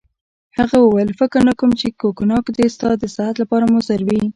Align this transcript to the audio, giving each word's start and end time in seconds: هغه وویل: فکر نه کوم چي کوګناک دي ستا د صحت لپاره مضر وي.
هغه 0.57 0.77
وویل: 0.81 1.09
فکر 1.19 1.39
نه 1.47 1.53
کوم 1.59 1.71
چي 1.79 1.87
کوګناک 2.01 2.45
دي 2.57 2.65
ستا 2.75 2.89
د 3.01 3.03
صحت 3.15 3.35
لپاره 3.41 3.65
مضر 3.75 3.99
وي. 4.07 4.21